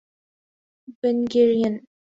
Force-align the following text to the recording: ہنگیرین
ہنگیرین 0.99 1.73